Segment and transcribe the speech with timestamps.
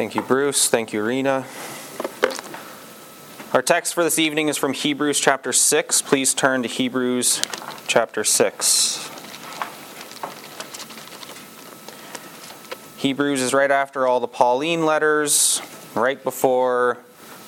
[0.00, 0.70] Thank you, Bruce.
[0.70, 1.44] Thank you, Rena.
[3.52, 6.00] Our text for this evening is from Hebrews chapter 6.
[6.00, 7.42] Please turn to Hebrews
[7.86, 9.10] chapter 6.
[12.96, 15.60] Hebrews is right after all the Pauline letters,
[15.94, 16.96] right before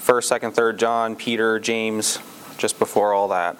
[0.02, 2.18] 1st, 2nd, 3rd John, Peter, James,
[2.58, 3.56] just before all that.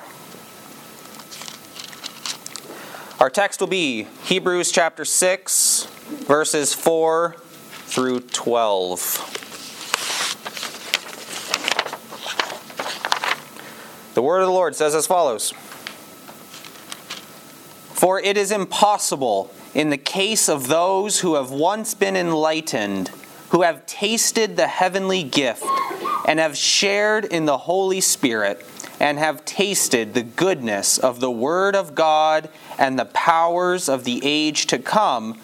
[3.19, 5.87] Our text will be Hebrews chapter 6,
[6.27, 7.37] verses 4
[7.93, 9.29] through 12.
[14.15, 15.53] The word of the Lord says as follows
[17.93, 23.11] For it is impossible in the case of those who have once been enlightened,
[23.51, 25.67] who have tasted the heavenly gift,
[26.27, 28.65] and have shared in the Holy Spirit,
[29.01, 32.49] and have tasted the goodness of the Word of God
[32.79, 35.39] and the powers of the age to come,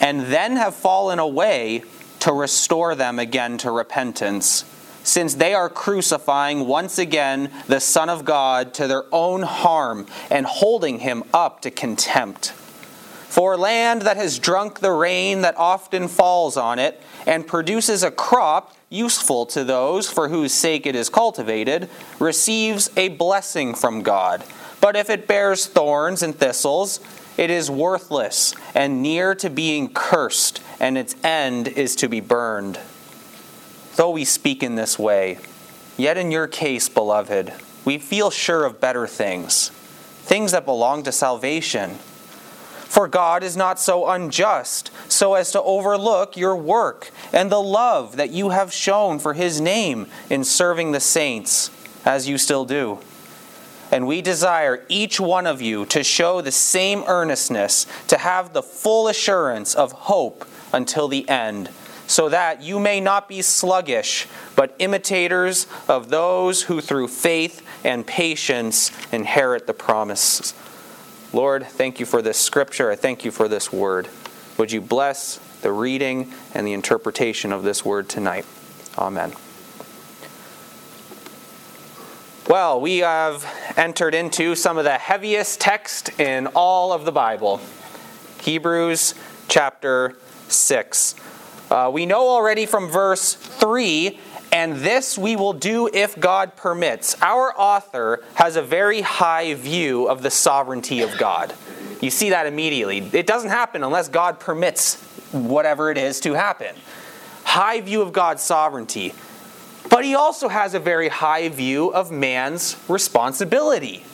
[0.00, 1.82] and then have fallen away
[2.20, 4.64] to restore them again to repentance,
[5.02, 10.46] since they are crucifying once again the Son of God to their own harm and
[10.46, 12.52] holding him up to contempt.
[13.30, 18.10] For land that has drunk the rain that often falls on it and produces a
[18.10, 24.44] crop useful to those for whose sake it is cultivated receives a blessing from God.
[24.80, 27.00] But if it bears thorns and thistles,
[27.36, 32.78] it is worthless and near to being cursed, and its end is to be burned.
[33.96, 35.38] Though we speak in this way,
[35.96, 37.52] yet in your case, beloved,
[37.84, 39.70] we feel sure of better things,
[40.22, 41.90] things that belong to salvation.
[42.90, 48.16] For God is not so unjust so as to overlook your work and the love
[48.16, 51.70] that you have shown for his name in serving the saints,
[52.04, 52.98] as you still do.
[53.90, 58.62] And we desire each one of you to show the same earnestness, to have the
[58.62, 61.70] full assurance of hope until the end,
[62.06, 64.26] so that you may not be sluggish,
[64.56, 70.54] but imitators of those who through faith and patience inherit the promises.
[71.32, 72.90] Lord, thank you for this scripture.
[72.90, 74.08] I thank you for this word.
[74.58, 78.46] Would you bless the reading and the interpretation of this word tonight?
[78.98, 79.32] Amen.
[82.50, 83.46] Well, we have
[83.76, 87.60] entered into some of the heaviest text in all of the Bible
[88.40, 89.14] Hebrews
[89.46, 90.16] chapter
[90.48, 91.14] 6.
[91.70, 94.18] Uh, we know already from verse 3
[94.50, 97.14] and this we will do if God permits.
[97.22, 101.54] Our author has a very high view of the sovereignty of God.
[102.00, 102.98] You see that immediately.
[103.12, 105.00] It doesn't happen unless God permits
[105.30, 106.74] whatever it is to happen.
[107.44, 109.14] High view of God's sovereignty.
[109.90, 114.04] But he also has a very high view of man's responsibility.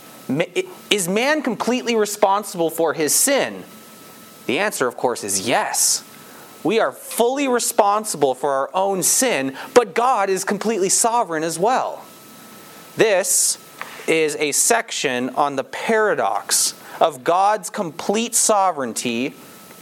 [0.90, 3.62] Is man completely responsible for his sin?
[4.46, 6.02] The answer, of course, is yes.
[6.64, 12.04] We are fully responsible for our own sin, but God is completely sovereign as well.
[12.96, 13.58] This
[14.08, 19.34] is a section on the paradox of God's complete sovereignty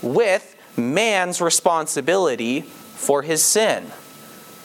[0.03, 3.91] with man's responsibility for his sin.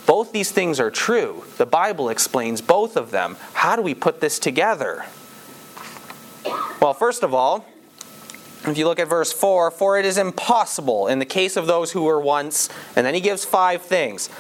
[0.10, 1.44] Both these things are true.
[1.58, 3.38] The Bible explains both of them.
[3.54, 5.06] How do we put this together?
[6.82, 7.64] Well, first of all,
[8.66, 11.92] if you look at verse 4, for it is impossible in the case of those
[11.92, 14.32] who were once, and then he gives five things.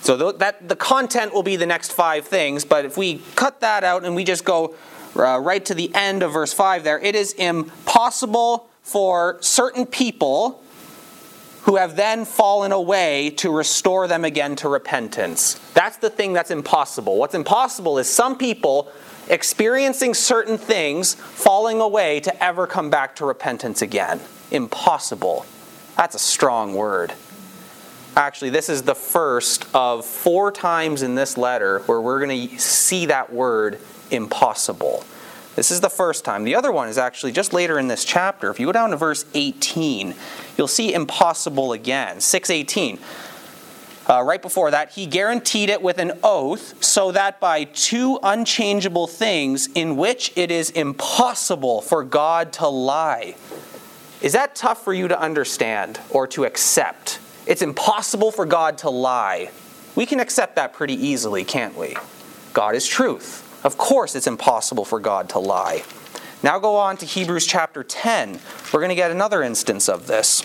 [0.00, 3.84] So that the content will be the next five things, but if we cut that
[3.84, 4.74] out and we just go
[5.16, 10.62] uh, right to the end of verse 5 there, it is impossible for certain people
[11.62, 15.60] who have then fallen away to restore them again to repentance.
[15.74, 17.18] That's the thing that's impossible.
[17.18, 18.90] What's impossible is some people
[19.28, 24.20] experiencing certain things, falling away to ever come back to repentance again.
[24.50, 25.46] Impossible.
[25.96, 27.12] That's a strong word.
[28.16, 32.58] Actually, this is the first of four times in this letter where we're going to
[32.58, 33.78] see that word
[34.10, 35.04] impossible.
[35.56, 36.44] This is the first time.
[36.44, 38.50] The other one is actually just later in this chapter.
[38.50, 40.14] If you go down to verse 18,
[40.56, 42.20] you'll see impossible again.
[42.20, 42.98] 618.
[44.08, 49.06] Uh, right before that, he guaranteed it with an oath so that by two unchangeable
[49.06, 53.34] things in which it is impossible for God to lie.
[54.22, 57.20] Is that tough for you to understand or to accept?
[57.46, 59.50] It's impossible for God to lie.
[59.96, 61.96] We can accept that pretty easily, can't we?
[62.52, 63.46] God is truth.
[63.62, 65.84] Of course, it's impossible for God to lie.
[66.42, 68.40] Now go on to Hebrews chapter 10.
[68.72, 70.42] We're going to get another instance of this.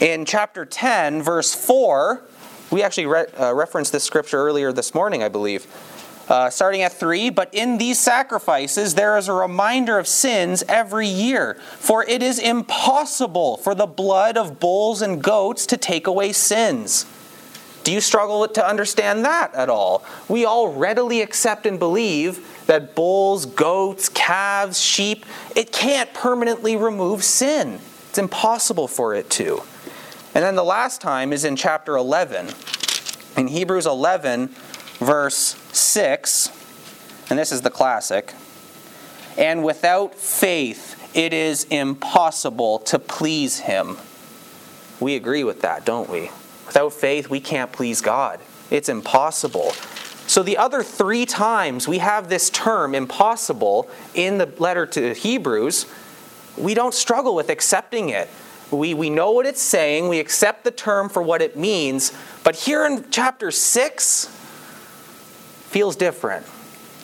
[0.00, 2.22] In chapter 10, verse 4,
[2.70, 5.66] we actually re- uh, referenced this scripture earlier this morning, I believe.
[6.28, 11.08] Uh, starting at 3 But in these sacrifices there is a reminder of sins every
[11.08, 16.32] year, for it is impossible for the blood of bulls and goats to take away
[16.32, 17.06] sins.
[17.84, 20.04] Do you struggle to understand that at all?
[20.28, 25.26] We all readily accept and believe that bulls, goats, calves, sheep,
[25.56, 27.80] it can't permanently remove sin.
[28.08, 29.62] It's impossible for it to.
[30.34, 32.50] And then the last time is in chapter 11.
[33.36, 34.48] In Hebrews 11,
[34.98, 36.50] verse 6,
[37.30, 38.34] and this is the classic.
[39.36, 43.96] And without faith, it is impossible to please him.
[45.00, 46.30] We agree with that, don't we?
[46.72, 48.40] Without faith, we can't please God.
[48.70, 49.72] It's impossible.
[50.26, 55.84] So, the other three times we have this term impossible in the letter to Hebrews,
[56.56, 58.30] we don't struggle with accepting it.
[58.70, 62.10] We, we know what it's saying, we accept the term for what it means,
[62.42, 64.26] but here in chapter 6,
[65.68, 66.46] feels different.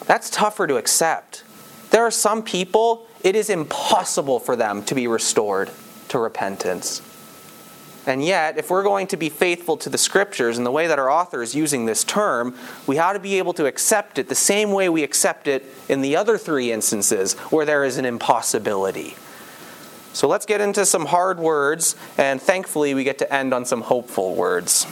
[0.06, 1.44] That's tougher to accept.
[1.90, 5.70] There are some people, it is impossible for them to be restored
[6.08, 7.02] to repentance.
[8.08, 10.98] And yet, if we're going to be faithful to the scriptures and the way that
[10.98, 12.56] our author is using this term,
[12.86, 16.00] we ought to be able to accept it the same way we accept it in
[16.00, 19.14] the other three instances where there is an impossibility.
[20.14, 23.82] So let's get into some hard words, and thankfully, we get to end on some
[23.82, 24.86] hopeful words.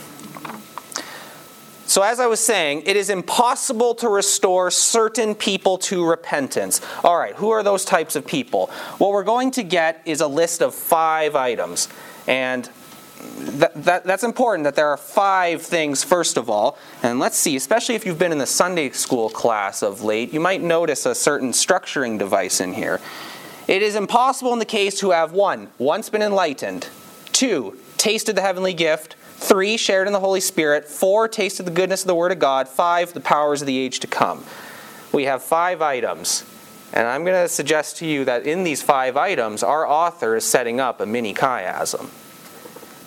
[1.87, 6.83] So, as I was saying, it is impossible to restore certain people to repentance.
[7.03, 8.67] All right, who are those types of people?
[8.99, 11.89] What we're going to get is a list of five items.
[12.27, 12.69] And
[13.59, 16.79] that, that, that's important that there are five things, first of all.
[17.03, 20.41] And let's see, especially if you've been in the Sunday school class of late, you
[20.41, 23.01] might notice a certain structuring device in here.
[23.69, 26.89] It is impossible in the case to have one, once been enlightened,
[27.33, 32.03] two, tasted the heavenly gift, three, shared in the Holy Spirit, four, tasted the goodness
[32.03, 34.45] of the Word of God, five, the powers of the age to come.
[35.13, 36.45] We have five items.
[36.93, 40.45] And I'm going to suggest to you that in these five items, our author is
[40.45, 42.11] setting up a mini chiasm.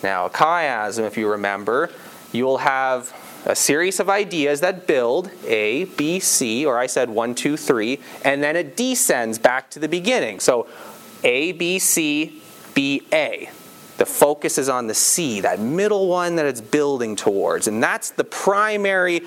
[0.02, 1.90] Now, a chiasm, if you remember,
[2.32, 3.14] you will have
[3.46, 8.00] a series of ideas that build A, B, C, or I said one, two, three,
[8.24, 10.40] and then it descends back to the beginning.
[10.40, 10.68] So
[11.24, 12.42] A, B, C,
[12.74, 13.50] B, A.
[13.98, 17.68] The focus is on the C, that middle one that it's building towards.
[17.68, 19.24] And that's the primary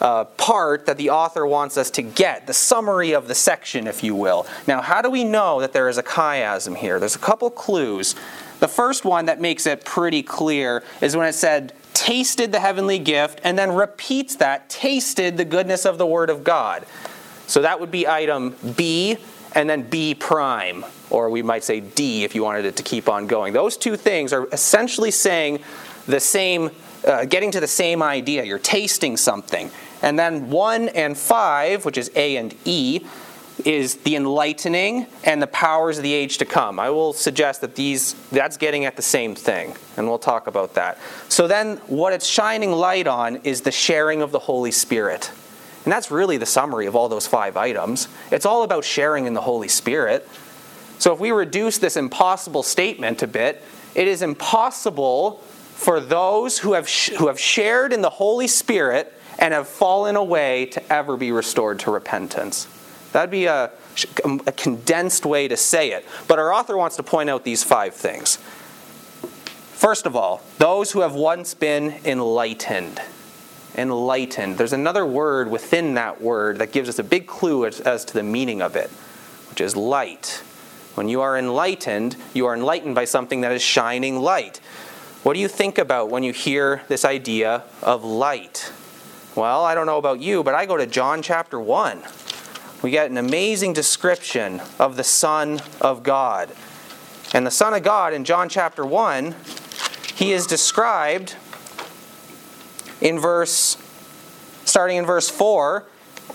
[0.00, 4.02] uh, part that the author wants us to get, the summary of the section, if
[4.02, 4.46] you will.
[4.66, 6.98] Now, how do we know that there is a chiasm here?
[6.98, 8.14] There's a couple clues.
[8.60, 12.98] The first one that makes it pretty clear is when it said, tasted the heavenly
[12.98, 16.86] gift, and then repeats that, tasted the goodness of the Word of God.
[17.46, 19.18] So that would be item B
[19.54, 23.08] and then B prime, or we might say D if you wanted it to keep
[23.08, 23.52] on going.
[23.52, 25.60] Those two things are essentially saying
[26.06, 26.70] the same,
[27.06, 28.44] uh, getting to the same idea.
[28.44, 29.70] You're tasting something.
[30.02, 33.00] And then 1 and 5, which is A and E,
[33.64, 36.78] is the enlightening and the powers of the age to come.
[36.78, 40.74] I will suggest that these that's getting at the same thing, and we'll talk about
[40.74, 40.98] that.
[41.28, 45.30] So then what it's shining light on is the sharing of the Holy Spirit.
[45.84, 48.08] And that's really the summary of all those five items.
[48.30, 50.28] It's all about sharing in the Holy Spirit.
[50.98, 53.64] So if we reduce this impossible statement a bit,
[53.94, 55.42] it is impossible
[55.74, 60.16] for those who have, sh- who have shared in the Holy Spirit and have fallen
[60.16, 62.68] away to ever be restored to repentance.
[63.12, 63.70] That'd be a,
[64.46, 66.06] a condensed way to say it.
[66.28, 68.38] But our author wants to point out these five things.
[69.72, 73.00] First of all, those who have once been enlightened.
[73.76, 74.58] Enlightened.
[74.58, 78.14] There's another word within that word that gives us a big clue as, as to
[78.14, 78.90] the meaning of it,
[79.48, 80.42] which is light.
[80.94, 84.58] When you are enlightened, you are enlightened by something that is shining light.
[85.22, 88.72] What do you think about when you hear this idea of light?
[89.34, 92.02] Well, I don't know about you, but I go to John chapter 1
[92.82, 96.50] we get an amazing description of the Son of God.
[97.34, 99.34] And the Son of God in John chapter 1,
[100.14, 101.36] he is described
[103.00, 103.76] in verse,
[104.64, 105.86] starting in verse 4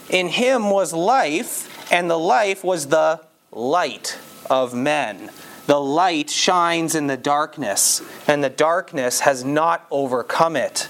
[0.10, 3.22] In him was life, and the life was the
[3.52, 4.18] light
[4.50, 5.32] of men.
[5.66, 10.90] The light shines in the darkness, and the darkness has not overcome it.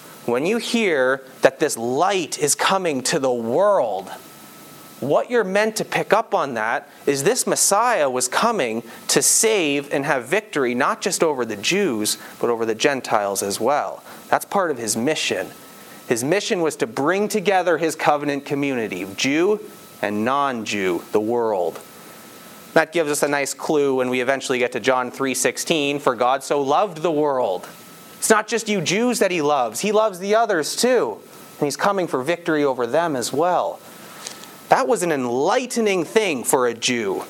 [0.25, 4.09] when you hear that this light is coming to the world,
[4.99, 9.91] what you're meant to pick up on that is this Messiah was coming to save
[9.91, 14.03] and have victory not just over the Jews, but over the Gentiles as well.
[14.29, 15.47] That's part of his mission.
[16.07, 19.59] His mission was to bring together his covenant community, Jew
[20.03, 21.79] and non Jew, the world.
[22.73, 26.43] That gives us a nice clue when we eventually get to John 3:16, for God
[26.43, 27.67] so loved the world.
[28.21, 31.17] It's not just you Jews that he loves, he loves the others too.
[31.57, 33.79] And he's coming for victory over them as well.
[34.69, 37.23] That was an enlightening thing for a Jew.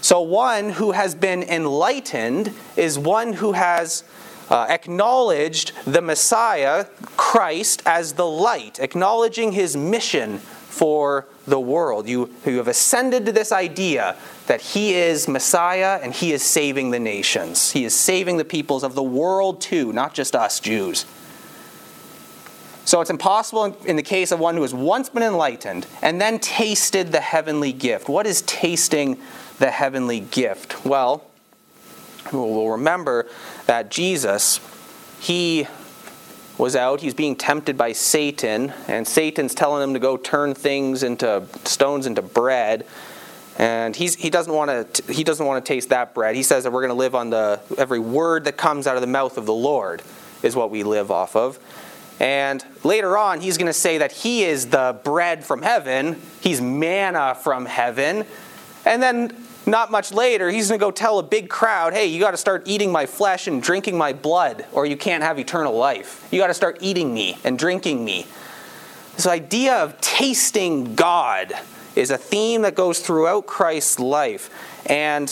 [0.00, 4.02] So, one who has been enlightened is one who has
[4.50, 10.40] uh, acknowledged the Messiah, Christ, as the light, acknowledging his mission
[10.72, 12.08] for the world.
[12.08, 16.92] You, you have ascended to this idea that he is Messiah and he is saving
[16.92, 17.72] the nations.
[17.72, 21.04] He is saving the peoples of the world too, not just us Jews.
[22.86, 26.38] So it's impossible in the case of one who has once been enlightened and then
[26.38, 28.08] tasted the heavenly gift.
[28.08, 29.18] What is tasting
[29.58, 30.86] the heavenly gift?
[30.86, 31.22] Well,
[32.32, 33.28] we'll remember
[33.66, 34.58] that Jesus,
[35.20, 35.68] he
[36.58, 37.00] was out.
[37.00, 42.06] He's being tempted by Satan, and Satan's telling him to go turn things into stones
[42.06, 42.86] into bread.
[43.58, 46.34] And he's, he doesn't want to he doesn't want to taste that bread.
[46.34, 49.02] He says that we're going to live on the every word that comes out of
[49.02, 50.02] the mouth of the Lord
[50.42, 51.58] is what we live off of.
[52.18, 56.20] And later on, he's going to say that he is the bread from heaven.
[56.40, 58.24] He's manna from heaven.
[58.84, 62.18] And then not much later, he's going to go tell a big crowd, hey, you
[62.18, 65.74] got to start eating my flesh and drinking my blood, or you can't have eternal
[65.74, 66.26] life.
[66.32, 68.26] You got to start eating me and drinking me.
[69.14, 71.52] This idea of tasting God
[71.94, 74.50] is a theme that goes throughout Christ's life.
[74.86, 75.28] And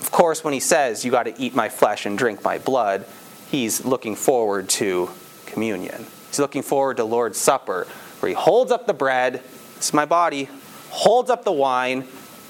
[0.00, 3.04] of course, when he says, you got to eat my flesh and drink my blood,
[3.50, 5.10] he's looking forward to
[5.44, 6.06] communion.
[6.28, 7.86] He's looking forward to Lord's Supper,
[8.20, 9.42] where he holds up the bread,
[9.76, 10.48] this is my body,
[10.88, 12.04] holds up the wine,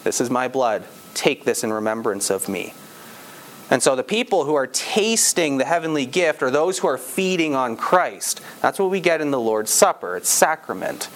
[0.04, 0.84] this is my blood
[1.18, 2.72] take this in remembrance of me.
[3.70, 7.54] And so the people who are tasting the heavenly gift are those who are feeding
[7.54, 8.40] on Christ.
[8.62, 10.16] That's what we get in the Lord's Supper.
[10.16, 11.10] It's sacrament.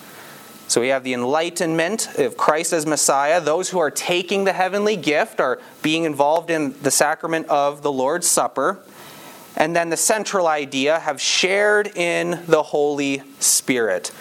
[0.69, 3.41] So we have the enlightenment of Christ as Messiah.
[3.41, 7.93] Those who are taking the heavenly gift are being involved in the sacrament of the
[7.93, 8.81] Lord's Supper.
[9.57, 14.13] And then the central idea have shared in the Holy Spirit.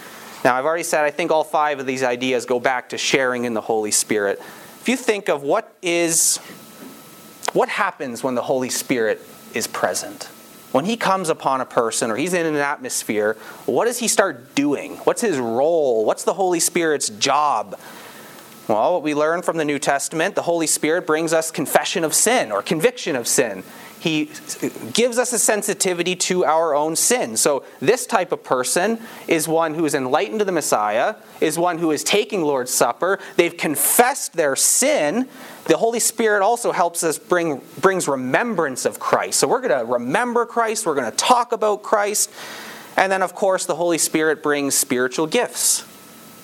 [0.43, 3.45] Now, I've already said I think all five of these ideas go back to sharing
[3.45, 4.41] in the Holy Spirit
[4.81, 6.37] if you think of what is
[7.53, 9.21] what happens when the Holy Spirit
[9.53, 10.23] is present.
[10.71, 13.35] When he comes upon a person or he's in an atmosphere,
[13.67, 14.95] what does he start doing?
[14.97, 16.03] What's his role?
[16.03, 17.77] What's the Holy Spirit's job?
[18.67, 22.15] Well, what we learn from the New Testament, the Holy Spirit brings us confession of
[22.15, 23.63] sin or conviction of sin.
[24.01, 24.31] He
[24.93, 27.37] gives us a sensitivity to our own sin.
[27.37, 31.77] So, this type of person is one who is enlightened to the Messiah, is one
[31.77, 33.19] who is taking Lord's Supper.
[33.35, 35.29] They've confessed their sin.
[35.65, 39.39] The Holy Spirit also helps us bring brings remembrance of Christ.
[39.39, 42.31] So, we're going to remember Christ, we're going to talk about Christ.
[42.97, 45.85] And then, of course, the Holy Spirit brings spiritual gifts,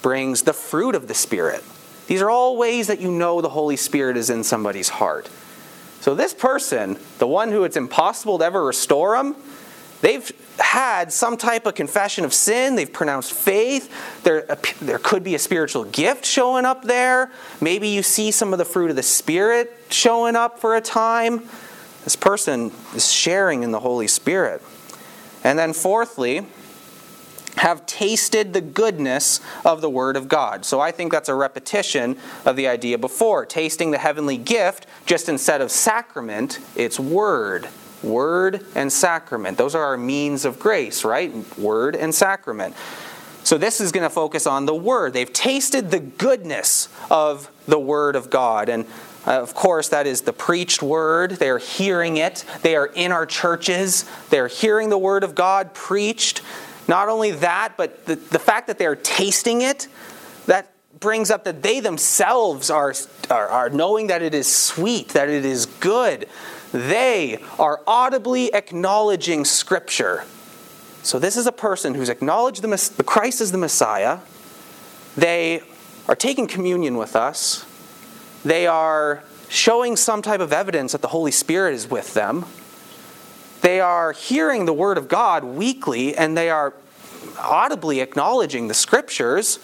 [0.03, 1.63] brings the fruit of the Spirit.
[2.05, 5.27] These are all ways that you know the Holy Spirit is in somebody's heart.
[6.07, 9.35] So, this person, the one who it's impossible to ever restore them,
[9.99, 12.77] they've had some type of confession of sin.
[12.77, 14.23] They've pronounced faith.
[14.23, 17.29] There, there could be a spiritual gift showing up there.
[17.59, 21.49] Maybe you see some of the fruit of the Spirit showing up for a time.
[22.05, 24.61] This person is sharing in the Holy Spirit.
[25.43, 26.45] And then, fourthly,
[27.57, 30.65] have tasted the goodness of the Word of God.
[30.65, 33.45] So I think that's a repetition of the idea before.
[33.45, 37.67] Tasting the heavenly gift, just instead of sacrament, it's Word.
[38.03, 39.57] Word and sacrament.
[39.57, 41.33] Those are our means of grace, right?
[41.57, 42.75] Word and sacrament.
[43.43, 45.13] So this is going to focus on the Word.
[45.13, 48.69] They've tasted the goodness of the Word of God.
[48.69, 48.85] And
[49.27, 51.31] uh, of course, that is the preached word.
[51.31, 52.45] They are hearing it.
[52.61, 54.05] They are in our churches.
[54.29, 56.41] They're hearing the word of God preached.
[56.87, 59.87] Not only that, but the, the fact that they're tasting it,
[60.45, 62.93] that brings up that they themselves are,
[63.29, 66.27] are, are knowing that it is sweet, that it is good.
[66.71, 70.25] They are audibly acknowledging Scripture.
[71.03, 74.19] So, this is a person who's acknowledged the, the Christ as the Messiah.
[75.15, 75.61] They
[76.07, 77.65] are taking communion with us.
[78.43, 82.45] They are showing some type of evidence that the Holy Spirit is with them.
[83.67, 86.73] They are hearing the Word of God weekly and they are
[87.37, 89.59] audibly acknowledging the Scriptures.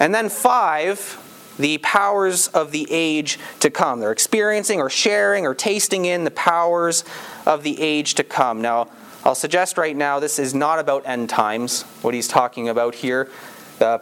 [0.00, 4.00] And then, five, the powers of the age to come.
[4.00, 7.04] They're experiencing or sharing or tasting in the powers
[7.46, 8.60] of the age to come.
[8.60, 8.88] Now,
[9.24, 13.30] I'll suggest right now this is not about end times, what he's talking about here.
[13.78, 14.00] The,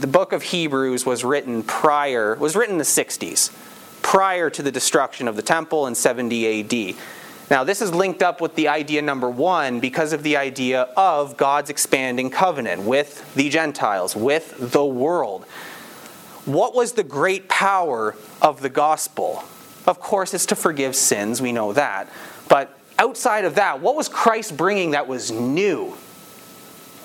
[0.00, 3.52] the book of Hebrews was written prior, was written in the 60s,
[4.02, 6.96] prior to the destruction of the temple in 70 AD.
[7.50, 11.38] Now, this is linked up with the idea number one because of the idea of
[11.38, 15.44] God's expanding covenant with the Gentiles, with the world.
[16.44, 19.44] What was the great power of the gospel?
[19.86, 22.10] Of course, it's to forgive sins, we know that.
[22.48, 25.96] But outside of that, what was Christ bringing that was new?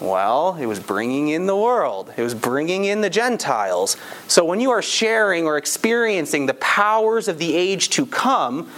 [0.02, 3.96] Well, it was bringing in the world, it was bringing in the Gentiles.
[4.28, 8.70] So when you are sharing or experiencing the powers of the age to come,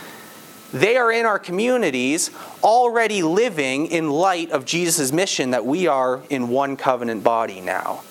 [0.74, 2.32] they are in our communities
[2.64, 8.02] already living in light of Jesus' mission that we are in one covenant body now.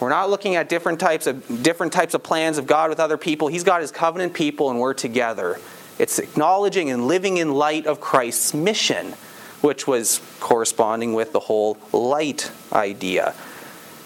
[0.00, 3.16] We're not looking at different types of different types of plans of God with other
[3.16, 3.48] people.
[3.48, 5.58] He's got his covenant people and we're together.
[5.98, 9.12] It's acknowledging and living in light of Christ's mission,
[9.62, 13.34] which was corresponding with the whole light idea.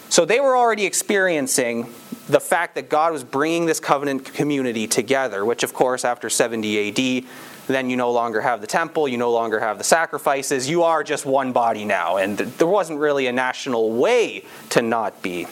[0.07, 1.93] So they were already experiencing
[2.27, 6.89] the fact that God was bringing this covenant community together, which, of course, after 70
[6.89, 7.25] AD,
[7.67, 11.03] then you no longer have the temple, you no longer have the sacrifices, you are
[11.03, 12.17] just one body now.
[12.17, 15.47] And there wasn't really a national way to not be.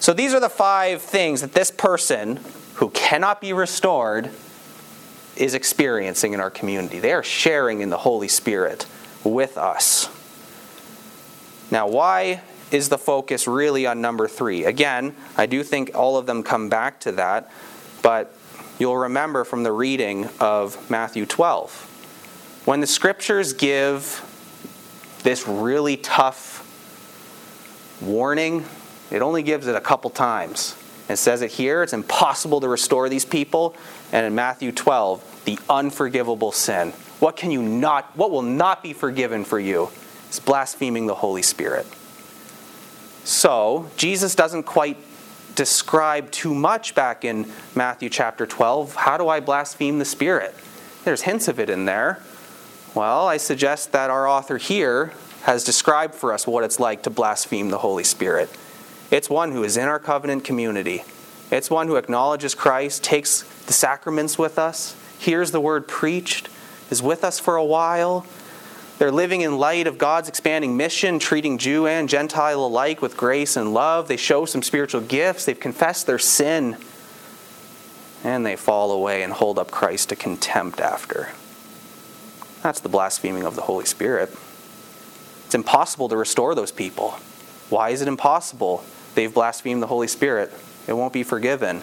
[0.00, 2.40] So these are the five things that this person
[2.74, 4.30] who cannot be restored
[5.36, 7.00] is experiencing in our community.
[7.00, 8.86] They are sharing in the Holy Spirit
[9.24, 10.08] with us.
[11.70, 14.64] Now, why is the focus really on number three?
[14.64, 17.50] Again, I do think all of them come back to that,
[18.02, 18.32] but
[18.78, 22.62] you'll remember from the reading of Matthew 12.
[22.64, 24.22] When the scriptures give
[25.22, 26.60] this really tough
[28.00, 28.64] warning,
[29.10, 30.76] it only gives it a couple times.
[31.08, 33.76] It says it here, it's impossible to restore these people.
[34.12, 36.92] And in Matthew 12, the unforgivable sin.
[37.20, 39.90] What can you not what will not be forgiven for you?
[40.28, 41.86] It's blaspheming the Holy Spirit.
[43.24, 44.98] So, Jesus doesn't quite
[45.54, 48.94] describe too much back in Matthew chapter 12.
[48.94, 50.54] How do I blaspheme the Spirit?
[51.04, 52.20] There's hints of it in there.
[52.94, 57.10] Well, I suggest that our author here has described for us what it's like to
[57.10, 58.50] blaspheme the Holy Spirit.
[59.10, 61.04] It's one who is in our covenant community.
[61.50, 66.48] It's one who acknowledges Christ, takes the sacraments with us, hears the word preached,
[66.90, 68.26] is with us for a while,
[68.98, 73.56] they're living in light of God's expanding mission, treating Jew and Gentile alike with grace
[73.56, 74.06] and love.
[74.06, 75.44] They show some spiritual gifts.
[75.44, 76.76] They've confessed their sin.
[78.22, 81.30] And they fall away and hold up Christ to contempt after.
[82.62, 84.34] That's the blaspheming of the Holy Spirit.
[85.44, 87.18] It's impossible to restore those people.
[87.68, 88.84] Why is it impossible?
[89.14, 90.52] They've blasphemed the Holy Spirit.
[90.86, 91.82] It won't be forgiven.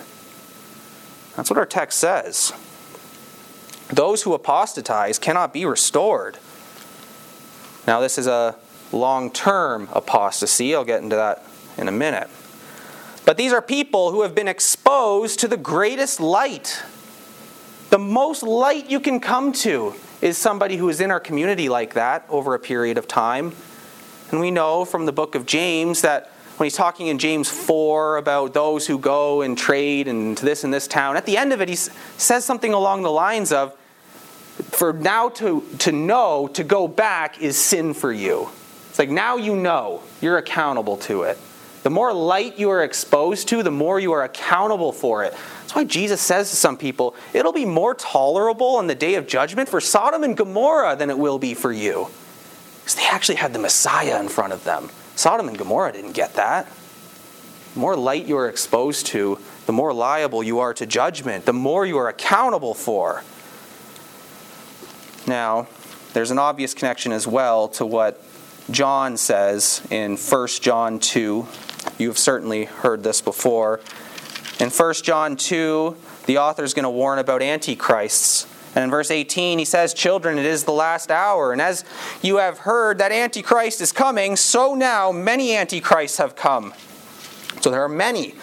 [1.35, 2.53] That's what our text says.
[3.89, 6.37] Those who apostatize cannot be restored.
[7.87, 8.55] Now, this is a
[8.91, 10.75] long term apostasy.
[10.75, 11.43] I'll get into that
[11.77, 12.29] in a minute.
[13.25, 16.83] But these are people who have been exposed to the greatest light.
[17.89, 21.93] The most light you can come to is somebody who is in our community like
[21.95, 23.53] that over a period of time.
[24.31, 28.17] And we know from the book of James that when he's talking in James 4
[28.17, 31.53] about those who go and trade and to this and this town, at the end
[31.53, 33.75] of it, he says something along the lines of,
[34.63, 38.49] for now to, to know, to go back is sin for you.
[38.89, 41.37] It's like now you know, you're accountable to it.
[41.83, 45.31] The more light you are exposed to, the more you are accountable for it.
[45.61, 49.27] That's why Jesus says to some people, it'll be more tolerable on the day of
[49.27, 52.07] judgment for Sodom and Gomorrah than it will be for you.
[52.79, 54.89] Because they actually had the Messiah in front of them.
[55.15, 56.67] Sodom and Gomorrah didn't get that.
[57.73, 61.53] The more light you are exposed to, the more liable you are to judgment, the
[61.53, 63.23] more you are accountable for.
[65.27, 65.67] Now,
[66.13, 68.23] there's an obvious connection as well to what
[68.69, 71.47] John says in 1 John 2.
[71.97, 73.79] You've certainly heard this before.
[74.59, 78.47] In 1 John 2, the author is going to warn about antichrists.
[78.75, 81.51] And in verse 18, he says, Children, it is the last hour.
[81.51, 81.83] And as
[82.21, 86.73] you have heard that Antichrist is coming, so now many Antichrists have come.
[87.61, 88.35] So there are many.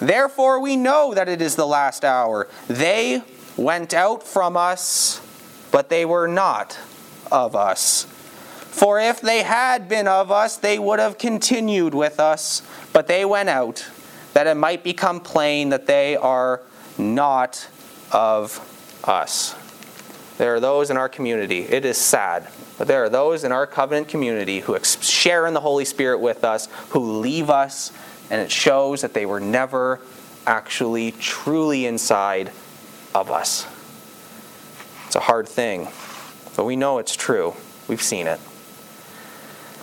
[0.00, 2.48] Therefore, we know that it is the last hour.
[2.68, 3.22] They
[3.56, 5.20] went out from us
[5.70, 6.78] but they were not
[7.30, 8.04] of us.
[8.04, 13.24] For if they had been of us, they would have continued with us, but they
[13.24, 13.88] went out,
[14.34, 16.60] that it might become plain that they are
[16.96, 17.68] not
[18.12, 18.60] of
[19.04, 19.54] us.
[20.38, 22.46] There are those in our community, it is sad,
[22.78, 26.44] but there are those in our covenant community who share in the Holy Spirit with
[26.44, 27.90] us, who leave us,
[28.30, 29.98] and it shows that they were never
[30.46, 32.52] actually truly inside
[33.14, 33.66] of us.
[35.08, 35.88] It's a hard thing,
[36.54, 37.54] but we know it's true.
[37.88, 38.38] We've seen it.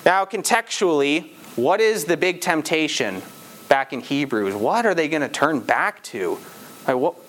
[0.06, 3.24] Now, contextually, what is the big temptation
[3.68, 4.54] back in Hebrews?
[4.54, 6.38] What are they going to turn back to?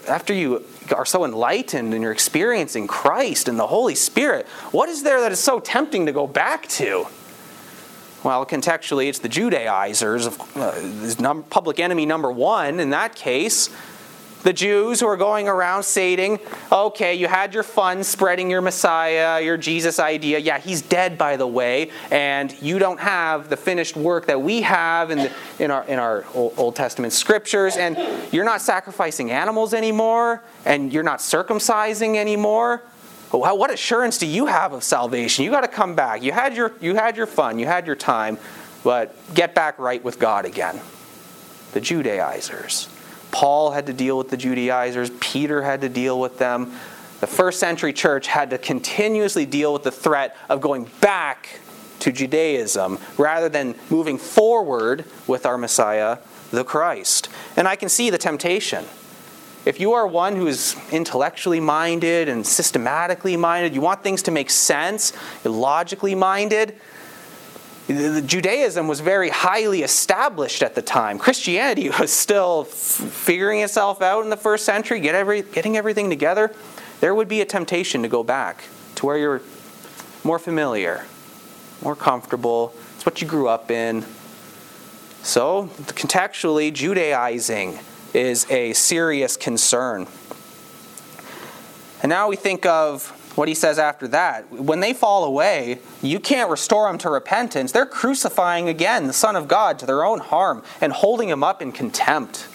[0.07, 0.63] After you
[0.95, 5.33] are so enlightened and you're experiencing Christ and the Holy Spirit, what is there that
[5.33, 7.07] is so tempting to go back to?
[8.23, 13.71] Well, contextually, it's the Judaizers, uh, public enemy number one in that case.
[14.47, 16.39] The Jews who are going around stating,
[16.71, 20.39] okay, you had your fun spreading your Messiah, your Jesus idea.
[20.39, 24.63] Yeah, he's dead, by the way, and you don't have the finished work that we
[24.63, 27.99] have in, the, in, our, in our Old Testament scriptures, and
[28.33, 32.85] you're not sacrificing animals anymore, and you're not circumcising anymore.
[33.33, 35.45] What assurance do you have of salvation?
[35.45, 36.23] You got to come back.
[36.23, 38.39] You had your you had your fun, you had your time,
[38.85, 40.79] but get back right with God again.
[41.73, 42.91] The Judaizers.
[43.37, 46.73] Paul had to deal with the Judaizers, Peter had to deal with them.
[47.21, 51.61] The first century church had to continuously deal with the threat of going back
[51.99, 56.17] to Judaism rather than moving forward with our Messiah,
[56.51, 57.29] the Christ.
[57.59, 58.87] And I can see the temptation.
[59.67, 64.31] If you are one who is intellectually minded and systematically minded, you want things to
[64.31, 65.13] make sense,
[65.45, 66.81] you're logically minded,
[67.87, 71.19] Judaism was very highly established at the time.
[71.19, 76.53] Christianity was still figuring itself out in the first century, get every, getting everything together.
[77.01, 78.65] There would be a temptation to go back
[78.97, 79.43] to where you're
[80.25, 81.07] more familiar,
[81.83, 82.75] more comfortable.
[82.97, 84.05] It's what you grew up in.
[85.23, 87.79] So, contextually, Judaizing
[88.15, 90.07] is a serious concern.
[92.03, 94.51] And now we think of what he says after that.
[94.51, 97.71] When they fall away, you can't restore them to repentance.
[97.71, 101.63] They're crucifying again the Son of God to their own harm and holding him up
[101.63, 102.49] in contempt.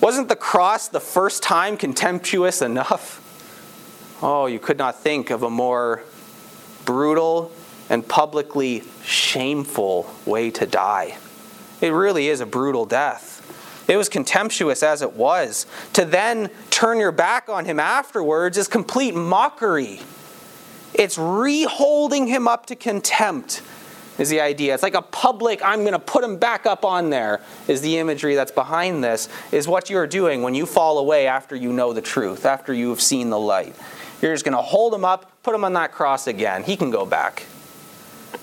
[0.00, 3.22] Wasn't the cross the first time contemptuous enough?
[4.22, 6.02] Oh, you could not think of a more
[6.84, 7.50] brutal
[7.88, 11.16] and publicly shameful way to die.
[11.80, 13.35] It really is a brutal death.
[13.88, 15.66] It was contemptuous as it was.
[15.92, 20.00] To then turn your back on him afterwards is complete mockery.
[20.94, 23.62] It's reholding him up to contempt,
[24.18, 24.72] is the idea.
[24.74, 27.98] It's like a public, I'm going to put him back up on there, is the
[27.98, 31.92] imagery that's behind this, is what you're doing when you fall away after you know
[31.92, 33.76] the truth, after you have seen the light.
[34.22, 36.64] You're just going to hold him up, put him on that cross again.
[36.64, 37.46] He can go back.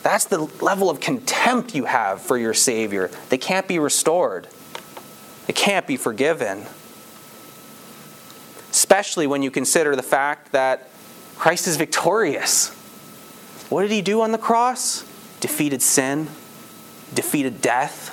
[0.04, 3.10] That's the level of contempt you have for your Savior.
[3.30, 4.48] They can't be restored.
[5.48, 6.66] It can't be forgiven.
[8.72, 10.90] Especially when you consider the fact that
[11.36, 12.70] Christ is victorious.
[13.70, 15.04] What did he do on the cross?
[15.40, 16.28] Defeated sin,
[17.14, 18.10] defeated death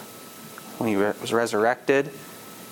[0.78, 2.10] when he was resurrected.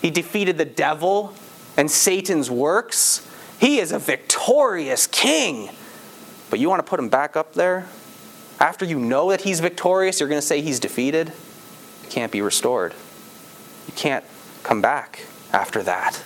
[0.03, 1.35] He defeated the devil
[1.77, 3.27] and Satan's works.
[3.61, 5.71] He is a victorious king.
[6.51, 7.88] But you want to put him back up there?
[8.59, 11.33] After you know that he's victorious, you're going to say he's defeated?
[12.03, 12.94] He can't be restored.
[13.87, 14.25] You can't
[14.69, 16.23] come back after that.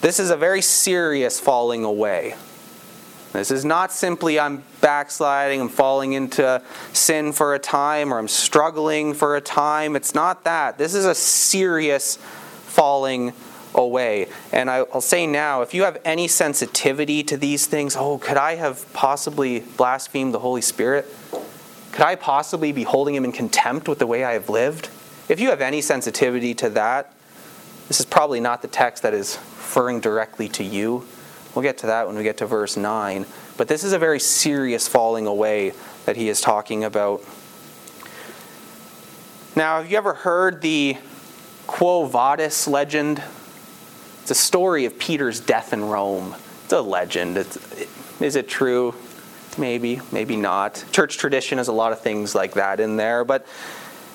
[0.00, 2.34] This is a very serious falling away.
[3.32, 6.60] This is not simply I'm backsliding, I'm falling into
[6.92, 9.94] sin for a time, or I'm struggling for a time.
[9.94, 10.76] It's not that.
[10.76, 13.32] This is a serious falling
[13.76, 14.26] away.
[14.50, 18.56] And I'll say now, if you have any sensitivity to these things, oh, could I
[18.56, 21.06] have possibly blasphemed the Holy Spirit?
[21.96, 24.90] Could I possibly be holding him in contempt with the way I have lived?
[25.30, 27.10] If you have any sensitivity to that,
[27.88, 31.06] this is probably not the text that is referring directly to you.
[31.54, 33.24] We'll get to that when we get to verse 9.
[33.56, 35.72] But this is a very serious falling away
[36.04, 37.22] that he is talking about.
[39.56, 40.98] Now, have you ever heard the
[41.66, 43.22] Quo Vadis legend?
[44.20, 46.34] It's a story of Peter's death in Rome.
[46.64, 47.38] It's a legend.
[47.38, 47.56] It's,
[48.20, 48.94] is it true?
[49.58, 50.84] Maybe, maybe not.
[50.92, 53.24] Church tradition has a lot of things like that in there.
[53.24, 53.46] But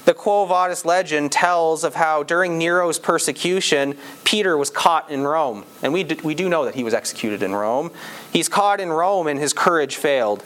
[0.05, 5.63] the Quo Vadis legend tells of how during Nero's persecution, Peter was caught in Rome.
[5.83, 7.91] And we do, we do know that he was executed in Rome.
[8.31, 10.43] He's caught in Rome and his courage failed.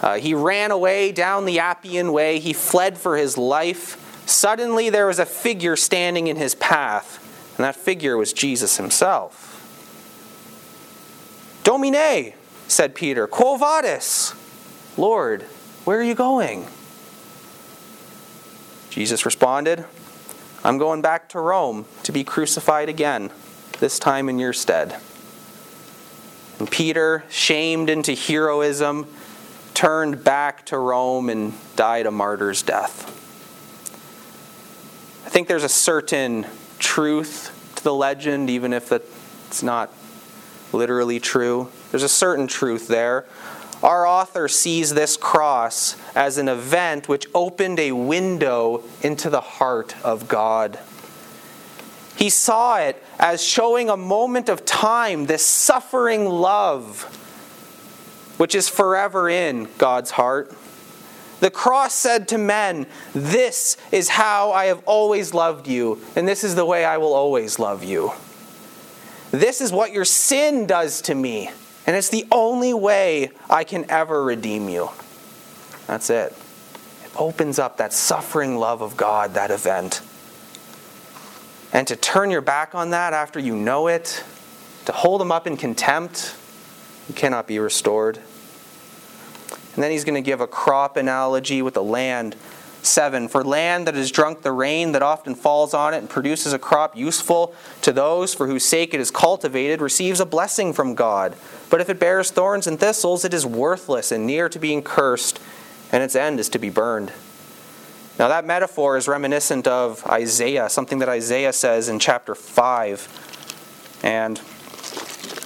[0.00, 2.38] Uh, he ran away down the Appian Way.
[2.38, 4.00] He fled for his life.
[4.26, 7.20] Suddenly, there was a figure standing in his path,
[7.56, 9.50] and that figure was Jesus himself.
[11.62, 12.34] Domine,
[12.68, 13.26] said Peter.
[13.26, 14.34] Quo vadis?
[14.96, 15.42] Lord,
[15.84, 16.66] where are you going?
[18.90, 19.84] Jesus responded,
[20.62, 23.30] I'm going back to Rome to be crucified again,
[23.80, 24.96] this time in your stead.
[26.58, 29.06] And Peter, shamed into heroism,
[29.74, 33.10] turned back to Rome and died a martyr's death.
[35.26, 36.46] I think there's a certain
[36.78, 39.92] truth to the legend, even if it's not
[40.72, 41.70] literally true.
[41.94, 43.24] There's a certain truth there.
[43.80, 49.94] our author sees this cross as an event which opened a window into the heart
[50.04, 50.80] of God.
[52.16, 57.04] He saw it as showing a moment of time, this suffering love,
[58.38, 60.52] which is forever in God's heart.
[61.38, 66.42] The cross said to men, This is how I have always loved you, and this
[66.42, 68.10] is the way I will always love you.
[69.30, 71.50] This is what your sin does to me,
[71.86, 74.90] and it's the only way I can ever redeem you.
[75.86, 76.32] That's it.
[77.04, 80.00] It opens up that suffering love of God, that event.
[81.72, 84.24] And to turn your back on that after you know it,
[84.86, 86.36] to hold them up in contempt,
[87.08, 88.18] you cannot be restored.
[89.74, 92.36] And then he's going to give a crop analogy with the land.
[92.86, 93.28] 7.
[93.28, 96.58] For land that has drunk the rain that often falls on it and produces a
[96.58, 101.36] crop useful to those for whose sake it is cultivated receives a blessing from God.
[101.70, 105.40] But if it bears thorns and thistles, it is worthless and near to being cursed,
[105.90, 107.12] and its end is to be burned.
[108.18, 114.00] Now, that metaphor is reminiscent of Isaiah, something that Isaiah says in chapter 5.
[114.04, 114.40] And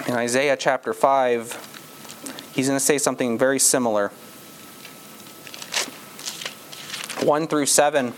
[0.07, 4.11] in Isaiah chapter 5, he's going to say something very similar.
[7.23, 8.13] 1 through 7.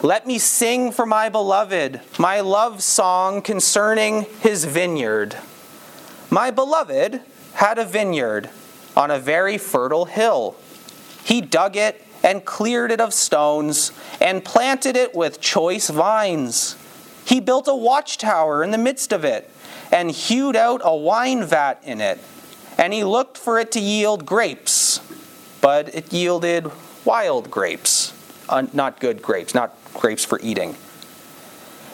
[0.00, 5.36] Let me sing for my beloved my love song concerning his vineyard.
[6.30, 7.20] My beloved
[7.54, 8.50] had a vineyard
[8.96, 10.54] on a very fertile hill.
[11.24, 16.76] He dug it and cleared it of stones, and planted it with choice vines.
[17.24, 19.48] He built a watchtower in the midst of it,
[19.92, 22.18] and hewed out a wine vat in it.
[22.76, 25.00] And he looked for it to yield grapes,
[25.60, 26.70] but it yielded
[27.08, 28.12] wild grapes,
[28.50, 30.76] uh, not good grapes, not grapes for eating.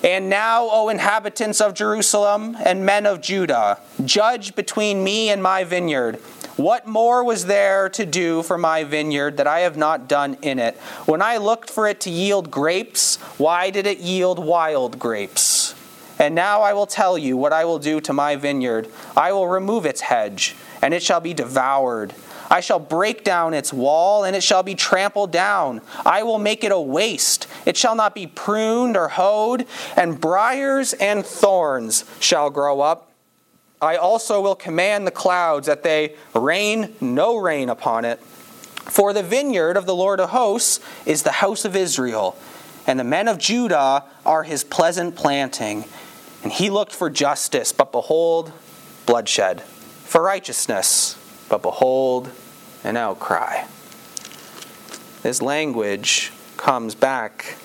[0.02, 5.62] And now, O inhabitants of Jerusalem and men of Judah, judge between me and my
[5.62, 6.16] vineyard.
[6.56, 10.58] What more was there to do for my vineyard that I have not done in
[10.58, 10.74] it?
[11.06, 15.76] When I looked for it to yield grapes, why did it yield wild grapes?
[16.18, 18.88] And now I will tell you what I will do to my vineyard.
[19.16, 22.14] I will remove its hedge, and it shall be devoured.
[22.54, 25.80] I shall break down its wall, and it shall be trampled down.
[26.06, 27.48] I will make it a waste.
[27.66, 33.10] It shall not be pruned or hoed, and briers and thorns shall grow up
[33.84, 38.18] I also will command the clouds that they rain no rain upon it.
[38.18, 42.34] For the vineyard of the Lord of hosts is the house of Israel,
[42.86, 45.84] and the men of Judah are his pleasant planting.
[46.42, 48.52] And he looked for justice, but behold,
[49.04, 51.18] bloodshed, for righteousness,
[51.50, 52.30] but behold,
[52.84, 53.64] an outcry.
[55.22, 57.56] This language comes back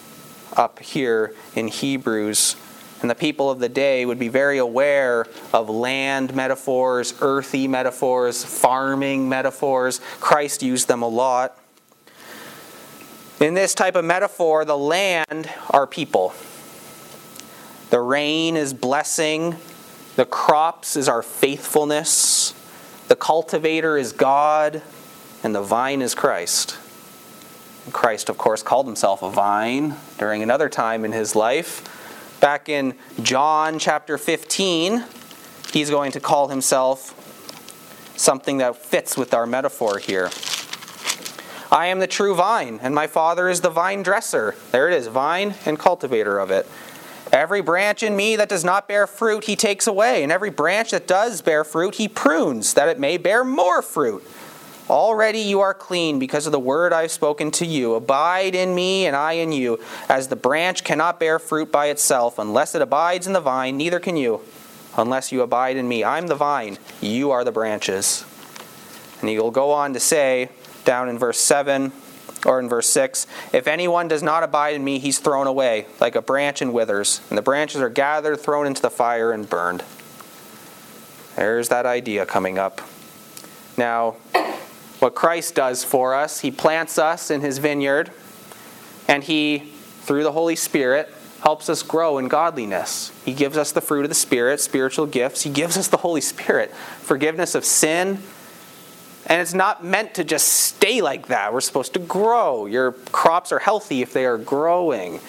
[0.56, 2.56] up here in Hebrews
[3.02, 8.44] and the people of the day would be very aware of land metaphors, earthy metaphors,
[8.44, 10.02] farming metaphors.
[10.20, 11.58] Christ used them a lot.
[13.40, 16.34] In this type of metaphor, the land are people.
[17.90, 19.56] The rain is blessing,
[20.16, 22.54] the crops is our faithfulness,
[23.08, 24.82] the cultivator is God,
[25.44, 26.78] and the vine is Christ.
[27.92, 31.96] Christ, of course, called himself a vine during another time in his life.
[32.40, 35.04] Back in John chapter 15,
[35.74, 37.16] he's going to call himself
[38.16, 40.30] something that fits with our metaphor here.
[41.72, 44.56] I am the true vine, and my Father is the vine dresser.
[44.72, 46.68] There it is, vine and cultivator of it.
[47.32, 50.92] Every branch in me that does not bear fruit, he takes away, and every branch
[50.92, 54.28] that does bear fruit, he prunes, that it may bear more fruit.
[54.90, 57.94] Already you are clean because of the word I have spoken to you.
[57.94, 59.80] Abide in me, and I in you.
[60.08, 64.00] As the branch cannot bear fruit by itself unless it abides in the vine, neither
[64.00, 64.42] can you
[64.98, 66.04] unless you abide in me.
[66.04, 68.26] I'm the vine, you are the branches.
[69.22, 70.50] And he will go on to say,
[70.86, 71.92] down in verse 7
[72.46, 76.16] or in verse 6 If anyone does not abide in me, he's thrown away, like
[76.16, 79.84] a branch and withers, and the branches are gathered, thrown into the fire, and burned.
[81.36, 82.82] There's that idea coming up.
[83.78, 84.18] Now,
[85.00, 86.42] what Christ does for us.
[86.42, 88.12] He plants us in his vineyard,
[89.08, 93.12] and he, through the Holy Spirit, helps us grow in godliness.
[93.24, 95.44] He gives us the fruit of the Spirit, spiritual gifts.
[95.44, 98.20] He gives us the Holy Spirit, forgiveness of sin.
[99.26, 101.54] And it's not meant to just stay like that.
[101.54, 102.66] We're supposed to grow.
[102.66, 105.20] Your crops are healthy if they are growing.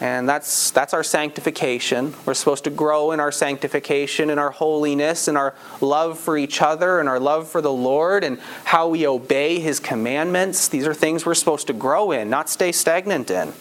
[0.00, 2.14] And that's, that's our sanctification.
[2.24, 6.62] We're supposed to grow in our sanctification, in our holiness, in our love for each
[6.62, 10.68] other, and our love for the Lord, and how we obey His commandments.
[10.68, 13.52] These are things we're supposed to grow in, not stay stagnant in.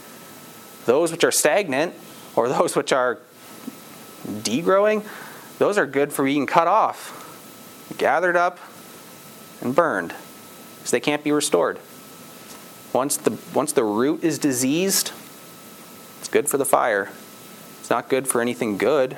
[0.86, 1.93] Those which are stagnant,
[2.38, 3.19] or those which are
[4.25, 5.06] degrowing,
[5.58, 8.60] those are good for being cut off, gathered up,
[9.62, 10.13] and burned
[10.78, 11.80] because they can't be restored.
[12.93, 15.12] Once the, once the root is diseased,
[16.31, 17.09] good for the fire.
[17.79, 19.17] It's not good for anything good.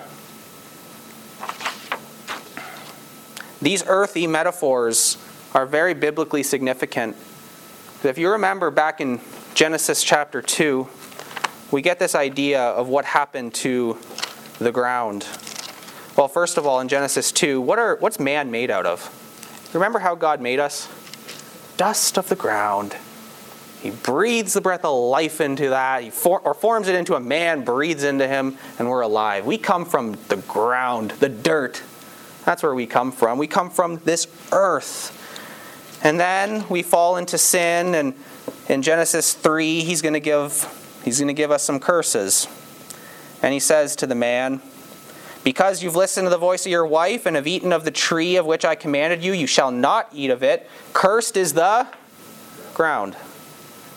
[3.61, 5.17] These earthy metaphors
[5.53, 7.15] are very biblically significant.
[8.03, 9.19] If you remember back in
[9.53, 10.87] Genesis chapter 2,
[11.69, 13.97] we get this idea of what happened to
[14.59, 15.27] the ground.
[16.17, 19.69] Well, first of all, in Genesis 2, what are, what's man made out of?
[19.73, 20.89] Remember how God made us?
[21.77, 22.95] Dust of the ground.
[23.81, 27.19] He breathes the breath of life into that, he for, or forms it into a
[27.19, 29.45] man, breathes into him, and we're alive.
[29.45, 31.81] We come from the ground, the dirt,
[32.45, 33.37] that's where we come from.
[33.37, 35.17] We come from this earth.
[36.03, 38.13] And then we fall into sin and
[38.67, 42.47] in Genesis 3 he's going to give he's going to give us some curses.
[43.43, 44.61] And he says to the man,
[45.43, 48.35] because you've listened to the voice of your wife and have eaten of the tree
[48.35, 50.69] of which I commanded you, you shall not eat of it.
[50.93, 51.87] Cursed is the
[52.73, 53.15] ground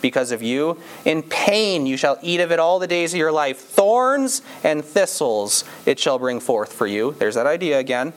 [0.04, 0.76] because of you.
[1.06, 3.58] In pain you shall eat of it all the days of your life.
[3.58, 7.12] Thorns and thistles it shall bring forth for you.
[7.18, 8.12] There's that idea again.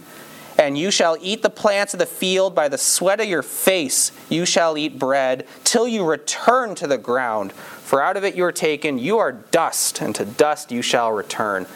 [0.58, 4.12] And you shall eat the plants of the field by the sweat of your face.
[4.28, 7.54] You shall eat bread till you return to the ground.
[7.54, 9.00] For out of it you are taken.
[9.00, 11.68] You are dust, and to dust you shall return.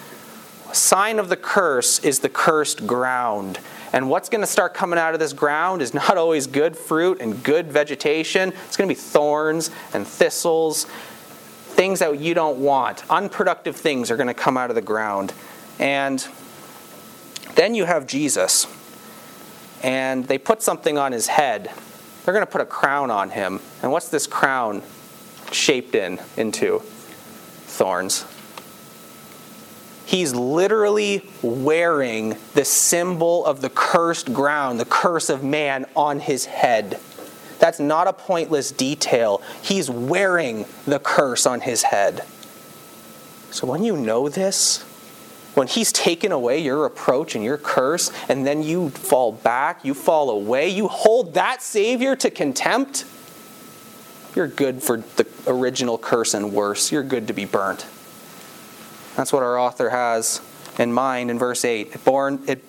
[0.70, 3.60] A sign of the curse is the cursed ground.
[3.94, 7.20] And what's going to start coming out of this ground is not always good fruit
[7.20, 8.54] and good vegetation.
[8.66, 13.04] It's going to be thorns and thistles, things that you don't want.
[13.10, 15.34] Unproductive things are going to come out of the ground.
[15.80, 16.26] And
[17.56, 18.66] then you have Jesus,
[19.84, 21.70] and they put something on his head.
[22.24, 23.60] They're going to put a crown on him.
[23.82, 24.84] And what's this crown
[25.52, 26.80] shaped in into?
[26.80, 28.26] Thorns.
[30.12, 36.44] He's literally wearing the symbol of the cursed ground, the curse of man on his
[36.44, 37.00] head.
[37.60, 39.42] That's not a pointless detail.
[39.62, 42.26] He's wearing the curse on his head.
[43.52, 44.82] So when you know this,
[45.54, 49.94] when He's taken away your reproach and your curse, and then you fall back, you
[49.94, 53.06] fall away, you hold that Savior to contempt,
[54.36, 56.92] you're good for the original curse and worse.
[56.92, 57.86] You're good to be burnt.
[59.16, 60.42] That's what our author has
[60.80, 62.04] in mind in verse 8.
[62.04, 62.64] Born, it,